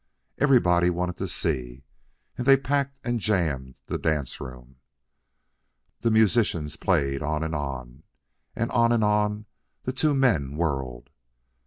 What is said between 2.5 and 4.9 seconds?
packed and jammed the dance room.